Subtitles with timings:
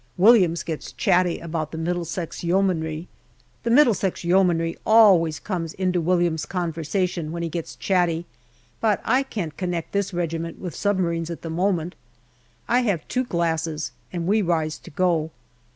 [0.17, 3.07] Williams gets chatty about the Middlesex Yeomanry.
[3.61, 8.25] The Middlesex Yeomanry always comes into Williams's conversation when he gets chatty,
[8.79, 11.93] but I can't connect this regiment with submarines at the moment.
[12.67, 15.29] I have two glasses, and we rise to go.